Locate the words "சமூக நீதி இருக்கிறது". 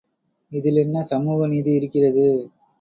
1.03-2.27